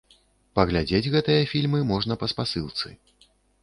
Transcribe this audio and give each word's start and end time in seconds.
Паглядзець 0.59 1.11
гэтыя 1.17 1.43
фільмы 1.53 1.85
можна 1.93 2.13
па 2.25 2.35
спасылцы. 2.37 2.87